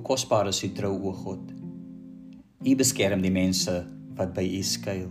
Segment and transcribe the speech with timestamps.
[0.00, 1.50] Hoe kosbaar is U trou o God.
[2.64, 3.74] U beskerm die mense
[4.16, 5.10] wat by U skuil.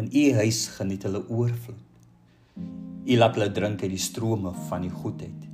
[0.00, 1.82] In U huis geniet hulle oorvloed.
[3.04, 5.44] U laat hulle drink uit die strome van die goedheid.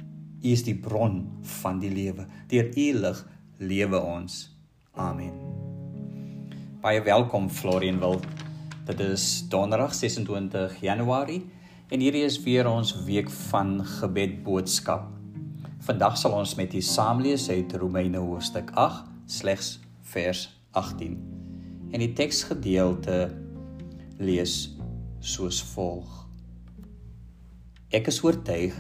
[0.45, 1.25] U is die bron
[1.57, 2.29] van die lewe.
[2.47, 3.25] Deur U lig
[3.59, 4.39] lewe ons.
[4.95, 5.35] Amen.
[6.87, 8.23] Baie welkom Florian wil.
[8.87, 11.43] Dit is Donderdag 26 Januarie
[11.91, 15.16] en hierdie is weer ons week van gebed boodskap.
[15.87, 19.69] Vandag sal ons met u saam lees uit Romeine hoofstuk 8 slegs
[20.11, 20.41] vers
[20.75, 21.13] 18.
[21.95, 23.29] En die teksgedeelte
[24.19, 24.57] lees
[25.23, 26.27] soos volg:
[27.95, 28.75] Ek is oortuig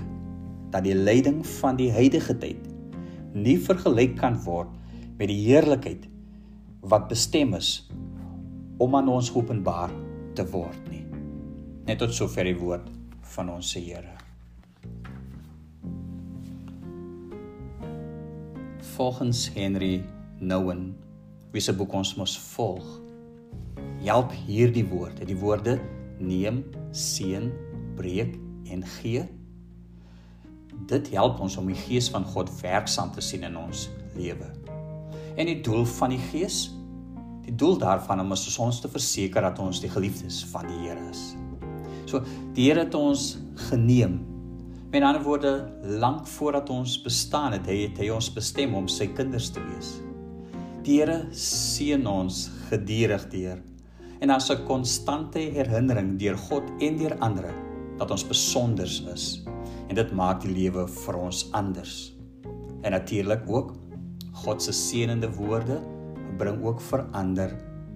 [0.75, 2.67] dat die lyding van die huidige tyd
[3.39, 4.75] nie vergelyk kan word
[5.15, 6.11] met die heerlikheid
[6.91, 7.87] wat bestem is
[8.83, 9.95] om aan ons openbaar
[10.35, 11.07] te word nie.
[11.87, 12.91] Net tot sover die woord
[13.37, 14.26] van ons Here.
[18.97, 20.05] Volgens Henry
[20.39, 20.97] Nouwen
[21.53, 22.85] wie se boek ons mos volg.
[24.01, 25.75] Help hierdie woorde, die woorde
[26.17, 26.63] neem,
[26.97, 27.51] seën,
[27.97, 28.39] breek
[28.73, 29.27] en gee.
[30.89, 33.87] Dit help ons om die gees van God werksaam te sien in ons
[34.17, 34.49] lewe.
[35.37, 36.71] En die doel van die gees,
[37.45, 41.35] die doel daarvan om ons te verseker dat ons die geliefdes van die Here is.
[42.09, 42.25] So
[42.57, 43.35] die Here het ons
[43.69, 44.23] geneem
[44.87, 49.49] Met ander woorde, lank voordat ons bestaan het, het hy ons bestem om sy kinders
[49.51, 49.97] te wees.
[50.87, 53.59] Die Here seën ons gedurig deur
[54.23, 57.51] en as 'n konstante herinnering deur God en deur ander
[57.99, 59.43] dat ons besonder is.
[59.89, 62.15] En dit maak die lewe vir ons anders.
[62.83, 63.75] En natuurlik ook
[64.33, 65.83] God se seënende woorde
[66.39, 67.51] bring ook verander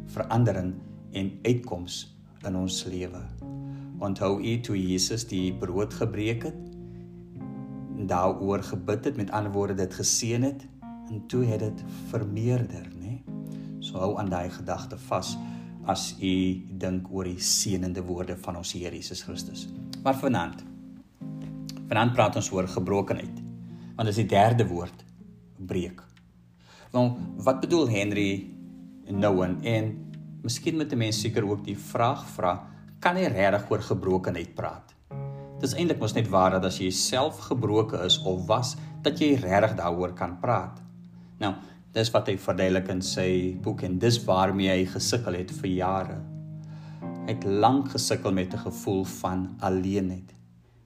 [0.07, 0.75] verandering
[1.13, 3.23] en uitkoms in ons lewe.
[4.01, 6.70] Onthou u toe Jesus die brood gebreek het
[8.07, 10.67] daaroor gebid het, met ander woorde dit geseën het
[11.11, 13.19] en toe het dit vermeerder, nê?
[13.81, 15.37] So hou aan daai gedagte vas
[15.89, 16.35] as u
[16.79, 19.69] dink oor die seënende woorde van ons Here Jesus Christus.
[20.05, 20.65] Maar vanaand
[21.91, 23.41] vanaand praat ons oor gebrokenheid.
[23.97, 25.03] Want dis die derde woord,
[25.67, 26.05] breek.
[26.95, 28.31] Nou, wat bedoel Henry
[29.11, 29.91] Nouwen en
[30.43, 32.53] miskien met 'n mens seker ook die vraag vra,
[33.01, 34.95] kan hy regtig oor gebrokenheid praat?
[35.61, 39.35] Dis eintlik mos net waar dat as jy self gebroken is of was, dat jy
[39.43, 40.79] regtig daaroor kan praat.
[41.41, 41.53] Nou,
[41.93, 43.29] dis wat hy verduidelik in sy
[43.61, 46.17] boek en dis waarmee hy gesukkel het vir jare.
[47.27, 50.33] Hy het lank gesukkel met 'n gevoel van alleenheid.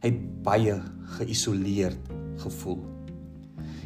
[0.02, 0.82] Hy het baie
[1.18, 2.10] geïsoleerd
[2.42, 2.82] gevoel.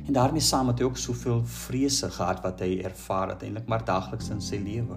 [0.07, 3.85] En daarmee saam het hy ook soveel vrese gehad wat hy ervaar het eintlik maar
[3.85, 4.97] daagliks in sy lewe.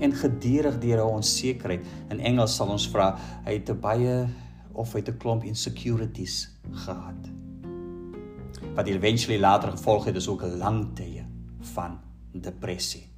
[0.00, 1.86] En gedurig deur 'n onsekerheid.
[2.10, 4.28] In Engels sal ons vra hy het 'n baie
[4.72, 7.30] of het 'n klomp insecurities gehad.
[8.74, 11.24] Wat eventually later gevolg het is ook 'n lang tye
[11.60, 11.98] van
[12.32, 13.08] depressie.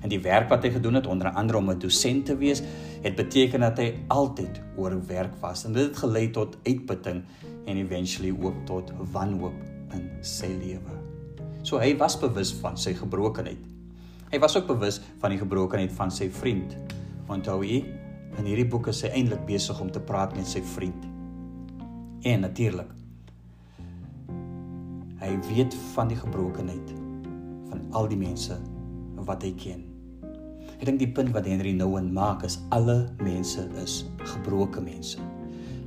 [0.00, 2.62] En die werk wat hy gedoen het onder andere om 'n dosent te wees,
[3.02, 7.22] het beteken dat hy altyd oorwerk was en dit het gelei tot uitputting
[7.64, 9.54] en eventually ook tot wanhoop
[9.92, 10.96] in sy lewe.
[11.62, 13.60] So hy was bewus van sy gebrokenheid.
[14.30, 16.76] Hy was ook bewus van die gebrokenheid van sy vriend.
[17.28, 17.84] Onthou jy,
[18.40, 21.02] In hierdie boek is hy eintlik besig om te praat met sy vriend.
[22.24, 22.88] En natuurlik
[25.20, 26.94] hy weet van die gebrokenheid
[27.68, 28.56] van al die mense
[29.28, 29.82] wat hy ken.
[30.78, 33.98] Ek dink die punt wat Henry Nouwen maak is alle mense is
[34.32, 35.20] gebroke mense.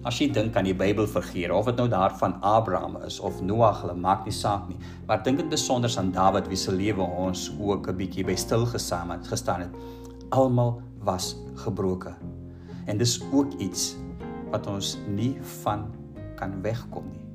[0.06, 3.98] As jy dink aan die Bybelfigure of dit nou daarvan Abraham is of Noag, hulle
[3.98, 4.78] maak nie saak nie,
[5.10, 8.70] maar dink dit besonder aan Dawid wie se lewe ons ook 'n bietjie by stil
[8.70, 9.74] gesame het gestaan het.
[10.30, 11.34] Almal was
[11.66, 12.14] gebroke.
[12.86, 13.94] En dis ook iets
[14.52, 15.34] wat ons nie
[15.64, 15.88] van
[16.40, 17.26] kan wegkom nie.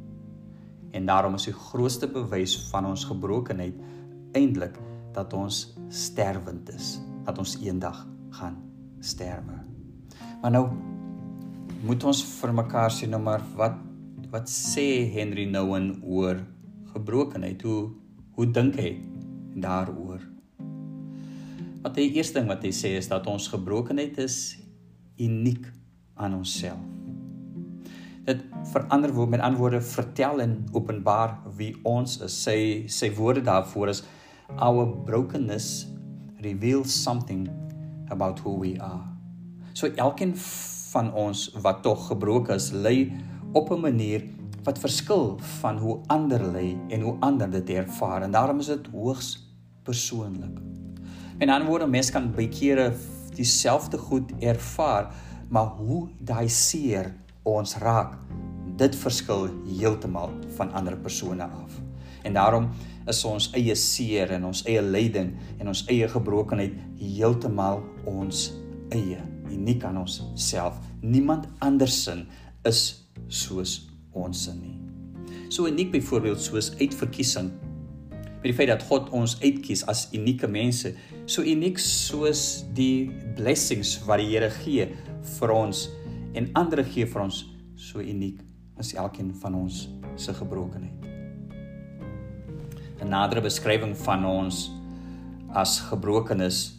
[0.97, 3.77] En daarom is die grootste bewys van ons gebrokenheid
[4.37, 4.77] eintlik
[5.17, 8.05] dat ons sterwend is, dat ons eendag
[8.39, 8.57] gaan
[9.01, 9.59] sterwe.
[10.43, 10.65] Maar nou
[11.87, 13.85] moet ons vir mekaar sê nou maar wat
[14.29, 16.43] wat sê Henry Nouwen oor
[16.93, 17.63] gebrokenheid?
[17.65, 17.95] Hoe
[18.37, 18.91] hoe dink hy
[19.57, 20.21] daaroor?
[21.83, 24.59] Wat die eerste ding wat hy sê is dat ons gebrokenheid is
[25.19, 25.67] uniek
[26.15, 26.81] aan onsself.
[28.29, 28.43] Dit
[28.73, 32.35] verander word met antwoorde vertel en openbaar wie ons is.
[32.45, 32.59] Sy
[32.93, 34.03] sy woorde daarvoor is
[34.57, 35.87] our brokenness
[36.45, 37.49] reveals something
[38.11, 39.05] about who we are.
[39.73, 40.35] So elkeen
[40.93, 43.13] van ons wat tog gebroken is, lê
[43.53, 44.25] op 'n manier
[44.65, 48.87] wat verskil van hoe ander lê en hoe ander dit ervaar en daarom is dit
[48.93, 49.29] hoogs
[49.83, 50.59] persoonlik.
[51.39, 52.93] En aan woorde mens kan baie kere
[53.39, 55.13] dieselfde goed ervaar,
[55.49, 57.15] maar hoe daai seer
[57.49, 58.19] ons raak,
[58.79, 61.79] dit verskil heeltemal van ander persone af.
[62.23, 62.69] En daarom
[63.09, 68.51] is ons eie seer en ons eie lyding en ons eie gebrokenheid heeltemal ons
[68.95, 70.77] eie, uniek aan ons self.
[71.01, 72.27] Niemand andersin
[72.69, 72.83] is
[73.29, 73.81] soos
[74.13, 74.77] ons nie.
[75.49, 77.51] So uniek byvoorbeeld soos uitverkiesing.
[78.13, 80.93] Met die feit dat God ons uitkies as unieke mense,
[81.29, 84.89] so uniek soos die blessings wat die Here gee
[85.37, 85.89] vir ons
[86.35, 87.43] en ander gee vir ons,
[87.77, 88.41] so uniek
[88.81, 90.95] as elkeen van ons se gebrokenheid.
[92.99, 94.71] 'n nadere beskrywing van ons
[95.55, 96.79] as gebrokenis.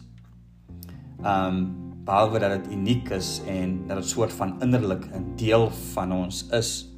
[1.24, 6.12] Um behalwe dat dit uniek is en dat dit soort van innerlik 'n deel van
[6.12, 6.90] ons is.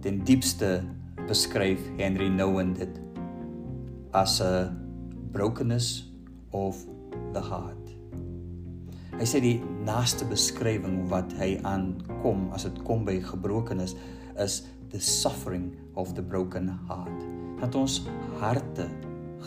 [0.00, 0.84] Den diepste
[1.26, 3.00] beskryf Henry Nouwen dit
[4.12, 4.87] as 'n
[5.32, 6.04] brokenness
[6.52, 6.80] of
[7.34, 7.84] the heart.
[9.18, 13.96] Hy sê die naaste beskrywing wat hy aankom as dit kom by gebrokenis
[14.38, 17.26] is the suffering of the broken heart
[17.58, 18.00] dat ons
[18.38, 18.86] harte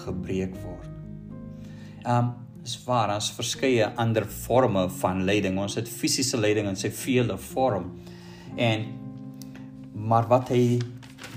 [0.04, 0.90] gebreek word.
[2.06, 5.56] Um is waar as verskeie ander forme van lyding.
[5.58, 7.88] Ons het fisiese lyding in sy vele vorm.
[8.54, 8.86] En
[9.98, 10.78] maar wat hy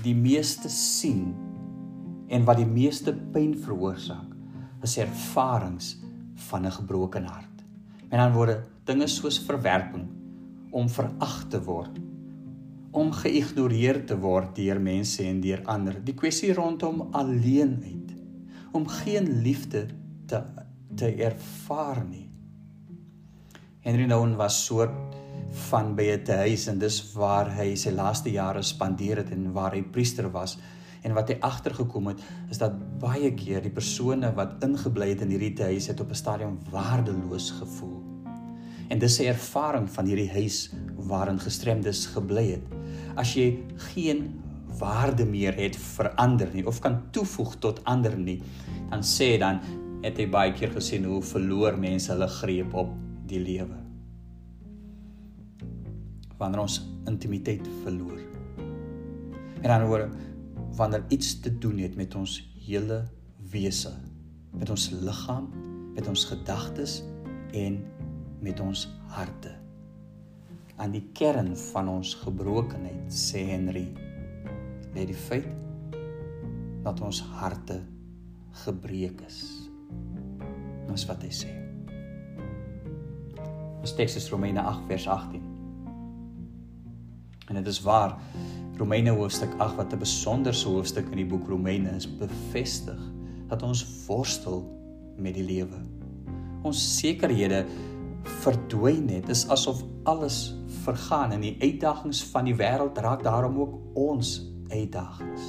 [0.05, 1.33] die meeste sien
[2.29, 4.34] en wat die meeste pyn veroorsaak,
[4.83, 5.97] is ervarings
[6.49, 7.63] van 'n gebroken hart.
[8.09, 10.07] Met ander woorde, dinge soos verwerping,
[10.71, 11.99] om verag te word,
[12.91, 16.03] om geïgnoreer te word deur mense en deur ander.
[16.03, 18.13] Die kwessie rondom alleenheid,
[18.71, 19.87] om geen liefde
[20.25, 20.43] te
[20.95, 22.29] te ervaar nie.
[23.83, 25.15] Henry Nouwen was soort
[25.69, 29.71] van by 'n huis en dis waar hy sy laaste jare spandeer het en waar
[29.71, 30.57] hy priester was
[31.05, 35.33] en wat hy agtergekom het is dat baie keer die persone wat ingebly het in
[35.35, 38.01] hierdie huis het op 'n stadium waardeloos gevoel.
[38.89, 42.65] En dis 'n ervaring van hierdie huis waarin gestremdes gebly het
[43.15, 43.63] as jy
[43.93, 44.41] geen
[44.79, 48.41] waarde meer het vir ander nie of kan toevoeg tot ander nie,
[48.89, 49.61] dan sê dan
[50.03, 52.91] het hy baie keer gesien hoe verloor mense hulle greep op
[53.29, 53.79] die lewe.
[56.37, 58.19] Wanneer ons intimiteit verloor.
[59.61, 60.11] En dan word
[60.75, 63.03] wanneer iets te doen het met ons hele
[63.51, 63.93] wese,
[64.51, 65.51] met ons liggaam,
[65.95, 67.01] met ons gedagtes
[67.53, 67.79] en
[68.43, 69.55] met ons harte
[70.75, 73.87] aan die kern van ons gebrokenheid sê Henry
[74.95, 75.47] lê die feit
[76.85, 77.79] dat ons harte
[78.65, 79.39] gebreek is.
[80.85, 81.49] Dis wat hy sê.
[83.81, 85.47] Ons teks is Romeine 8 vers 18.
[87.49, 88.15] En dit is waar
[88.77, 92.99] Romeine hoofstuk 8 wat 'n besonderse hoofstuk in die boek Romeine is bevestig
[93.47, 94.65] dat ons worstel
[95.17, 95.79] met die lewe.
[96.61, 97.65] Ons sekerhede
[98.23, 99.29] verdwyn net.
[99.29, 105.41] Is asof alles vergaan en die uitdagings van die wêreld raak daarom ook ons uitdagings.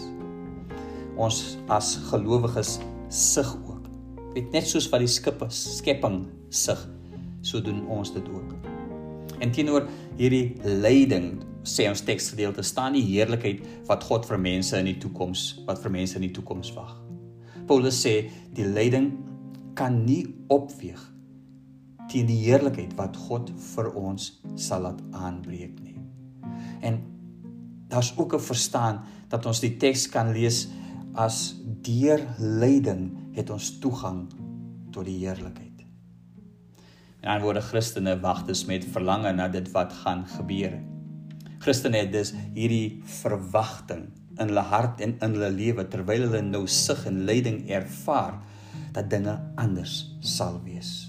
[1.16, 2.78] Ons as gelowiges
[3.08, 3.88] sug ook.
[4.34, 6.88] Weet net soos wat die skip skepping sug,
[7.40, 8.75] so doen ons dit ook.
[9.40, 14.88] En teenoor hierdie lyding sê ons teksgedeelte staan die heerlikheid wat God vir mense in
[14.88, 16.94] die toekoms wat vir mense in die toekoms wag.
[17.66, 19.10] Paulus sê die lyding
[19.76, 20.22] kan nie
[20.52, 21.02] opweeg
[22.10, 25.98] teen die heerlikheid wat God vir ons sal laat aanbreek nie.
[26.86, 27.00] En
[27.90, 30.68] daar's ook 'n verstaan dat ons die teks kan lees
[31.14, 34.28] as deur lyding het ons toegang
[34.92, 35.65] tot die heerlikheid.
[37.26, 40.76] En dan word Christene wag dus met verlange na dit wat gaan gebeur.
[41.58, 44.04] Christene het dus hierdie verwagting
[44.36, 48.36] in hulle hart en in hulle lewe terwyl hulle nou sug en lyding ervaar
[48.94, 51.08] dat dinge anders sal wees.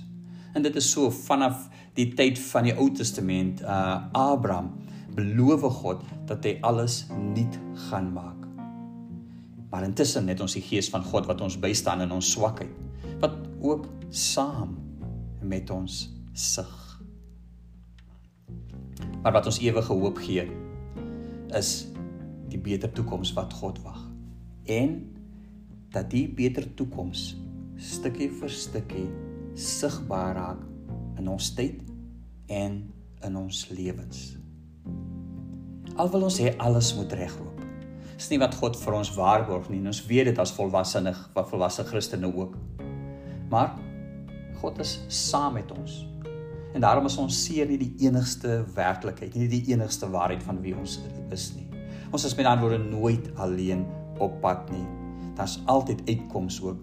[0.58, 1.68] En dit is so vanaf
[2.00, 4.74] die tyd van die Ou Testament, uh Abraham
[5.14, 8.50] beloof God dat hy alles nuut gaan maak.
[9.70, 12.74] Maar intussen het ons die gees van God wat ons bystaan in ons swakheid,
[13.22, 14.87] wat ook saam
[15.42, 16.00] met ons
[16.34, 17.02] sug.
[19.22, 20.46] Maar wat ons ewige hoop gee
[21.58, 21.88] is
[22.52, 24.00] die beter toekoms wat God wag.
[24.66, 25.00] En
[25.92, 27.36] dat die beter toekoms
[27.78, 29.08] stukkie vir stukkie
[29.58, 30.64] sigbaar raak
[31.18, 31.82] in ons tyd
[32.54, 32.82] en
[33.26, 34.38] in ons lewens.
[35.98, 37.64] Al wil ons hê alles moet regloop.
[38.18, 39.82] Dis nie wat God vir ons waarborg nie.
[39.86, 42.56] Ons weet dit as volwassene, wat volwasse Christene ook.
[43.50, 43.76] Maar
[44.62, 46.06] God is saam met ons.
[46.74, 50.76] En daarom is ons seer nie die enigste werklikheid, nie die enigste waarheid van wie
[50.78, 51.00] ons
[51.34, 51.66] is nie.
[52.14, 53.86] Ons is met ander woorde nooit alleen
[54.24, 54.86] op pad nie.
[55.38, 56.82] Daar's altyd uitkoms ook.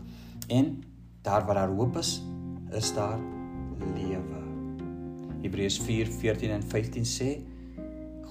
[0.48, 0.82] En
[1.22, 2.22] daar waar daar hoop is,
[2.70, 3.18] is daar
[3.94, 4.42] lewe.
[5.42, 7.30] Hebreërs 4:14 en 15 sê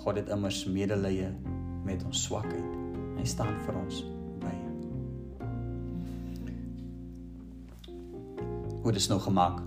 [0.03, 1.29] God het immers medelee
[1.85, 2.75] met ons swakheid.
[3.17, 4.03] Hy staan vir ons
[8.83, 9.61] hoe dit is nou gemaak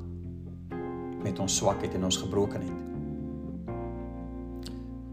[1.24, 2.82] met ons swakheid en ons gebrokenheid.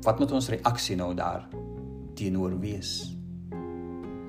[0.03, 1.47] Wat moet ons reaksie nou daar
[2.19, 3.13] teenoor wees?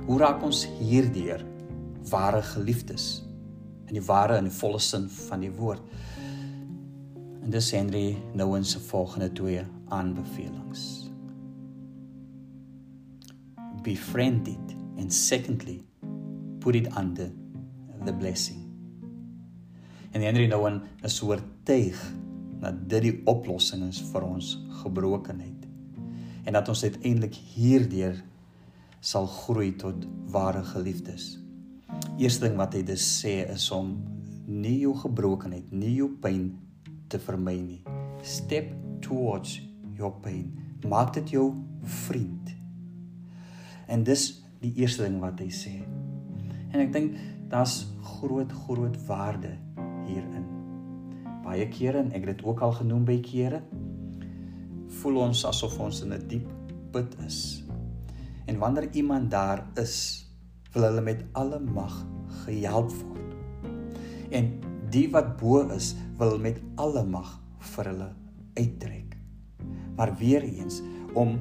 [0.07, 1.43] Hoe raak ons hierdeur
[2.13, 3.25] ware geliefdes
[3.89, 5.83] in die ware en die volle sin van die woord?
[7.43, 11.11] En dis Henry nou in se volgende twee aanbevelings.
[13.83, 15.83] Befriend it and secondly
[16.61, 17.33] put it under
[18.07, 18.64] the blessing.
[20.15, 21.99] En Henry nou in is oortuig
[22.63, 24.53] dat dit die oplossing is vir ons
[24.85, 25.67] gebrokenheid.
[26.47, 28.21] En dat ons uiteindelik hierdeur
[29.05, 31.35] sal groei tot ware geliefdes.
[32.17, 33.97] Eerste ding wat hy dus sê is om
[34.47, 36.53] nie jou gebrokenheid, nie jou pyn
[37.11, 37.83] te vermy nie.
[38.23, 38.71] Step
[39.03, 39.59] towards
[39.99, 40.55] your pain.
[40.87, 41.51] Maak dit jou
[42.07, 42.55] vriend.
[43.91, 44.31] En dis
[44.63, 45.77] die eerste ding wat hy sê.
[46.71, 47.19] En ek dink
[47.51, 47.83] daar's
[48.15, 49.57] groot groot waarde
[50.07, 50.47] hierin.
[51.45, 53.63] Baie kere en ek het dit ook al genoem by kere
[55.01, 56.49] voel ons asof ons in 'n diep
[56.93, 57.65] put is.
[58.47, 60.27] En wanneer iemand daar is,
[60.73, 62.07] wil hulle met alle mag
[62.45, 63.35] gehelp word.
[64.31, 64.53] En
[64.91, 68.11] die wat bo is, wil met alle mag vir hulle
[68.55, 69.17] uittrek.
[69.97, 70.83] Maar weer eens
[71.15, 71.41] om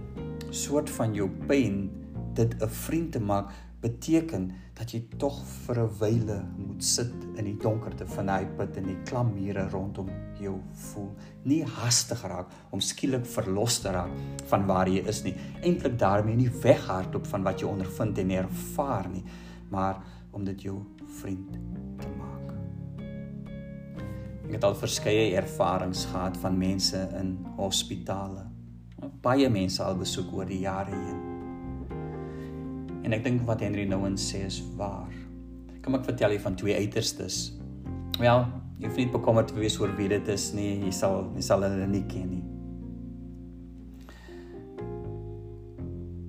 [0.49, 1.89] soort van jou pyn
[2.33, 3.51] dit 'n vriend te maak
[3.83, 4.47] beteken
[4.77, 5.35] dat jy tog
[5.65, 9.67] vir 'n wyle moet sit in die donkerte van daai put en die klam mure
[9.69, 10.09] rondom
[10.39, 11.11] jou voel.
[11.43, 14.11] Nie hastig raak om skielik verlos te raak
[14.49, 15.35] van waar jy is nie.
[15.63, 19.23] Eintlik daarmee nie weghardloop van wat jy ondervind en ervaar nie,
[19.69, 20.79] maar om dit jou
[21.19, 21.51] vriend
[21.99, 22.53] te maak.
[24.45, 28.47] Ek het al verskeie ervarings gehad van mense in hospitale.
[29.21, 31.32] Baie mense al besoek oor die jare heen.
[33.03, 35.11] En ek dink wat Henry Nouwen sê is waar.
[35.83, 37.51] Kom ek vertel jy van twee uiterstes.
[38.21, 38.45] Wel,
[38.79, 40.77] jy hoef nie bekommerd te wees oor wie dit is nie.
[40.85, 42.43] Jy sal jy sal hulle nie ken nie.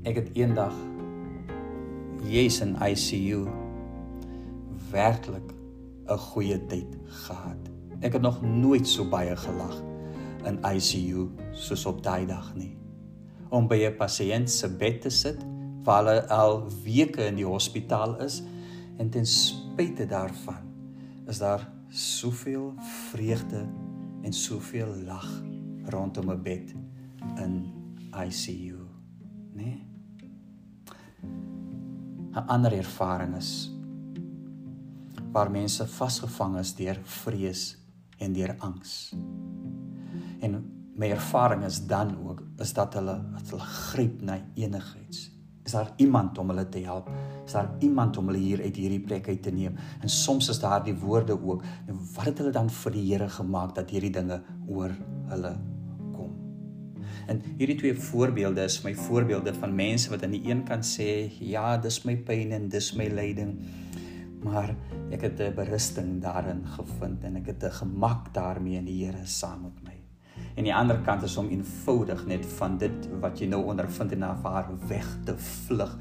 [0.05, 0.75] Ek het eendag
[2.25, 3.47] Jesus in ICU
[4.91, 5.55] werklik
[6.09, 6.91] 'n goeie tyd
[7.25, 7.71] gehad.
[8.03, 9.83] Ek het nog nooit so baie gelag
[10.45, 12.77] in ICU soos op daai dag nie.
[13.51, 15.54] Om by 'n pasiënt se bed te sit
[15.85, 18.41] waar hulle al weke in die hospitaal is
[18.97, 20.71] en ten spyte daarvan
[21.29, 22.73] is daar soveel
[23.11, 23.67] vreugde
[24.25, 25.29] en soveel lag
[25.93, 26.75] rondom 'n bed
[27.37, 27.73] in
[28.27, 28.79] ICU,
[29.53, 29.63] né?
[29.63, 29.87] Nee?
[32.33, 33.71] 'n Ander ervaring is
[35.33, 37.79] waar mense vasgevang is deur vrees
[38.19, 39.15] en deur angs.
[40.41, 45.34] En my ervaring is dan ook is dat hulle dat hulle gryp na enigiets
[45.65, 47.09] is daar iemand om hulle te help.
[47.45, 49.77] Is daar iemand om hulle hier uit hierdie plek uit te neem?
[50.01, 51.63] En soms is daar die woorde ook.
[51.87, 54.93] En wat het hulle dan vir die Here gemaak dat hierdie dinge oor
[55.33, 55.55] hulle
[56.13, 56.35] kom?
[57.27, 61.31] En hierdie twee voorbeelde is my voorbeelde van mense wat aan die een kant sê,
[61.41, 63.57] ja, dis my pyn en dis my lyding.
[64.45, 64.77] Maar
[65.11, 69.27] ek het 'n berusting daarin gevind en ek het 'n gemak daarmee in die Here
[69.27, 70.04] saam met my.
[70.55, 74.23] En die ander kant is om eenvoudig net van dit wat jy nou ondervind en
[74.23, 75.97] na waar weg te vlug.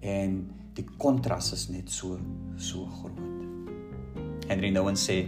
[0.00, 0.38] En
[0.76, 2.16] die kontras is net so
[2.56, 3.20] so groot.
[4.48, 5.18] Henry Nouwen sê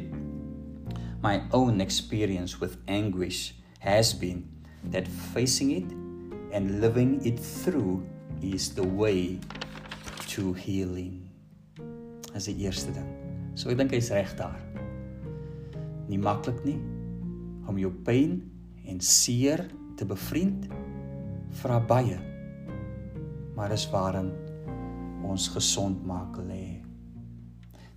[1.24, 3.52] my own experience with anguish
[3.84, 4.44] has been
[4.92, 5.92] that facing it
[6.52, 8.00] and living it through
[8.40, 9.38] is the way
[10.32, 11.20] to healing.
[12.34, 13.12] As die eerste ding.
[13.54, 14.58] So ek dink hy's reg daar.
[16.08, 16.80] Nie maklik nie
[17.68, 18.40] om jou pyn
[18.84, 20.68] en seer te bevriend
[21.60, 22.18] vra baie.
[23.54, 24.32] Maar is waarin
[25.24, 26.82] ons gesond maak lê.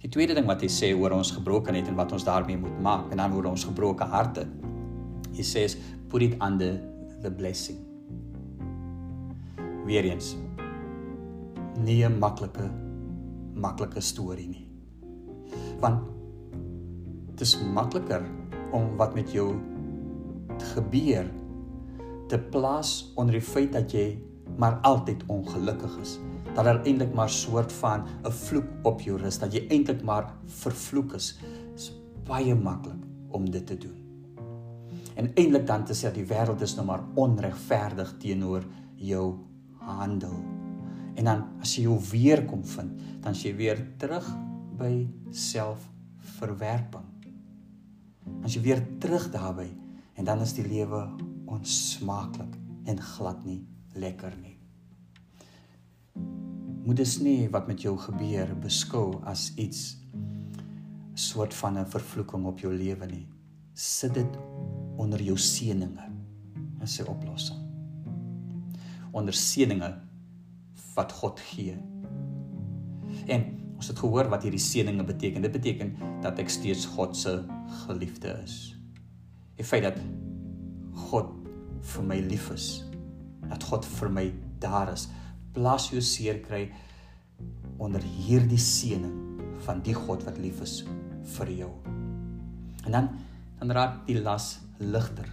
[0.01, 3.11] Die tweede ding wat hy sê oor ons gebrokenheid en wat ons daarmee moet maak
[3.11, 4.45] en dan oor ons gebroke harte
[5.37, 5.67] hy sê
[6.09, 6.79] put it under
[7.21, 7.77] the blessing.
[9.85, 10.35] Weer eens
[11.77, 12.67] nie 'n maklike
[13.53, 14.67] maklike storie nie.
[15.79, 16.05] Want
[17.29, 18.25] dit is makliker
[18.71, 19.53] om wat met jou
[20.77, 21.27] gebeur
[22.27, 24.07] te plaas onder die feit dat jy
[24.57, 26.17] maar altyd ongelukkig is.
[26.55, 30.33] Dat daar eintlik maar soort van 'n vloek op jou rus dat jy eintlik maar
[30.45, 31.39] vervloek is.
[31.75, 31.91] Is
[32.25, 33.95] baie maklik om dit te doen.
[35.15, 38.63] En eintlik dan te sê dat die wêreld is nou maar onregverdig teenoor
[38.95, 39.35] jou
[39.73, 40.43] handel.
[41.15, 42.91] En dan as jy jou weer kom vind
[43.21, 44.27] dan as jy weer terug
[44.77, 47.05] by selfverwerping.
[48.43, 49.86] As jy weer terug daarby
[50.17, 51.03] en dan is die lewe
[51.45, 52.57] onsmaaklik
[52.89, 53.61] en glad nie
[53.93, 54.55] lekker nie.
[56.87, 59.97] Moet dit nie wat met jou gebeur beskou as iets
[61.13, 63.27] soort van 'n vervloeking op jou lewe nie.
[63.73, 64.37] Sit dit
[64.95, 66.09] onder jou seëninge.
[66.79, 67.59] Dis sy oplossing.
[69.11, 69.99] Onder seëninge
[70.95, 71.77] wat God gee.
[73.27, 73.43] En
[73.75, 75.41] ons het gehoor wat hierdie seëninge beteken.
[75.41, 77.45] Dit beteken dat ek steeds God se
[77.85, 78.76] geliefde is.
[79.57, 79.97] Die feit dat
[81.09, 81.31] God
[81.93, 82.67] vir my lief is,
[83.47, 84.25] dat God vir my
[84.61, 85.07] daar is,
[85.55, 86.67] plaas jou seer kry
[87.81, 89.15] onder hierdie seëning
[89.65, 90.83] van die God wat lief is
[91.37, 91.71] vir jou.
[92.85, 93.09] En dan
[93.57, 95.25] dan raak die las ligter.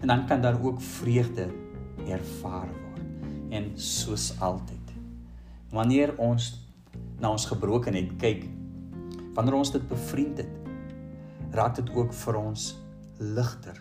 [0.00, 1.48] En dan kan daar ook vreugde
[2.06, 3.00] ervaar word.
[3.50, 4.92] En soos altyd.
[5.74, 6.52] Wanneer ons
[7.18, 8.46] na ons gebrokenheid kyk,
[9.34, 10.70] wanneer ons dit bevriend het,
[11.50, 12.68] raak dit ook vir ons
[13.32, 13.80] ligter.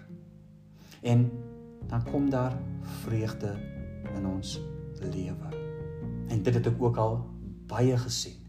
[1.02, 1.32] En
[1.88, 2.56] dan kom daar
[3.04, 3.56] vreugde
[4.16, 4.62] in ons
[5.00, 5.50] lewe.
[6.28, 7.20] En dit het ek ook al
[7.68, 8.40] baie gesien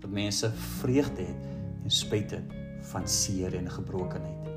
[0.00, 1.42] dat mense vreugde het
[1.82, 2.42] ten spyte
[2.92, 4.48] van seer en gebrokenheid.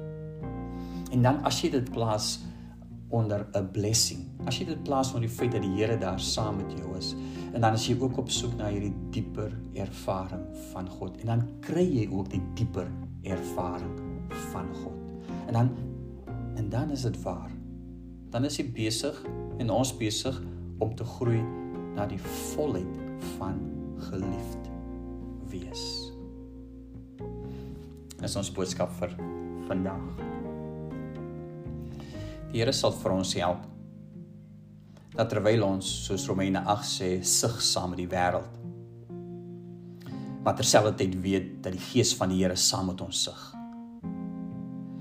[1.11, 2.39] En dan as jy dit plaas
[3.09, 4.27] onder 'n blessing.
[4.45, 7.15] As jy dit plaas onder die feit dat die Here daar saam met jou is
[7.53, 11.47] en dan as jy ook op soek na hierdie dieper ervaring van God en dan
[11.59, 12.87] kry jy ook die dieper
[13.23, 13.99] ervaring
[14.51, 14.98] van God.
[15.47, 15.71] En dan
[16.59, 17.51] en dan is dit waar.
[18.29, 19.15] Dan is jy besig
[19.59, 20.41] en ons besig
[20.79, 21.41] om te groei
[21.95, 22.19] na die
[22.53, 22.99] volheid
[23.37, 23.59] van
[24.09, 24.69] geliefd
[25.51, 25.83] wees.
[28.19, 29.15] Dis ons boodskap vir
[29.67, 30.05] vandag.
[32.49, 33.65] Die Here sal vir ons help.
[35.13, 38.57] Dat terwyl ons soos Romeine 8 sê, sug saam met die wêreld.
[40.43, 43.58] Maar terselfdertyd weet dat die gees van die Here saam met ons sug.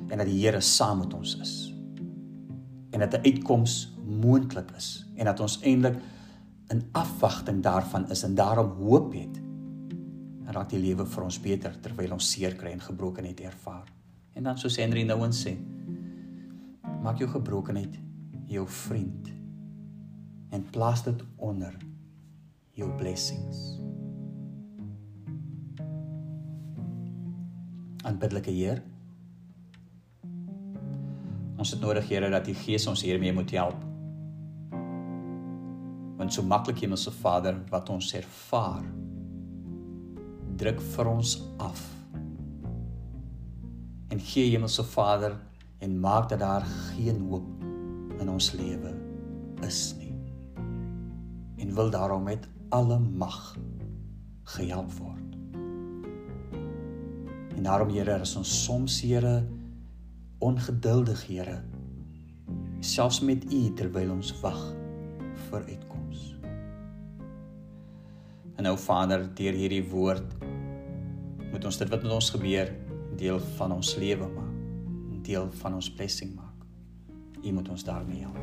[0.08, 1.54] En dat die Here saam met ons is.
[2.90, 5.98] En dat 'n uitkoms moontlik is en dat ons eintlik
[6.68, 9.36] in afwagting daarvan is en daarom hoop het.
[10.46, 13.88] En raak die lewe vir ons beter terwyl ons seer kry en gebrokenheid ervaar.
[14.32, 15.56] En dan soos Henry Nouwen sê,
[17.02, 17.98] maak jou gebrokenheid
[18.48, 19.28] jou vriend
[20.50, 21.74] en plaas dit onder
[22.72, 23.58] jou blessings.
[28.02, 28.82] Aanbiddelike Heer,
[31.58, 33.78] ons het nodig Here dat U Gees ons hiermee moet help.
[36.18, 38.86] Want so maklik Hemelse Vader wat ons ervaar,
[40.58, 41.82] druk vir ons af.
[44.08, 45.36] En gee Hemelse Vader
[45.82, 47.66] en maak dat daar geen hoop
[48.18, 48.94] in ons lewe
[49.66, 50.14] is nie.
[51.58, 53.56] En wil daarom met alle mag
[54.54, 55.36] gehelp word.
[57.56, 59.42] En daarom Here, is ons soms Here
[60.38, 61.62] ongeduldig Here.
[62.80, 64.60] Selfs met U terwyl ons wag
[65.48, 66.34] vir uitkoms.
[68.56, 70.36] En nou Vader, deur hierdie woord
[71.48, 72.70] moet ons dit wat met ons gebeur
[73.18, 74.48] deel van ons lewe maak
[75.28, 76.64] deel van ons blessing maak.
[77.44, 78.38] U moet ons daarmee help.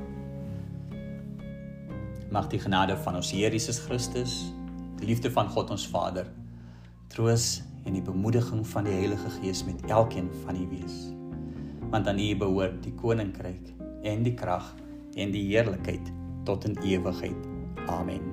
[2.31, 4.53] Mag die genade van ons Here Jesus Christus,
[4.99, 6.27] die liefde van God ons Vader,
[7.13, 10.97] troos en die bemoediging van die Heilige Gees met elkeen van u wees.
[11.95, 13.69] Want aan U behoort die koninkryk
[14.03, 14.65] en die krag
[15.15, 16.11] en die heerlikheid
[16.43, 17.47] tot in ewigheid.
[17.87, 18.24] Amen.